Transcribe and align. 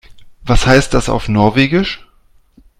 Was 0.41 0.65
heißt 0.65 0.95
das 0.95 1.09
auf 1.09 1.29
Norwegisch? 1.29 2.07